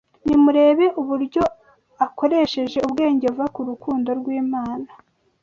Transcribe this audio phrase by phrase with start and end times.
[0.25, 1.43] Nimurebe uburyo
[2.05, 4.89] akoresheje ubwenge buva ku rukundo rw’Imana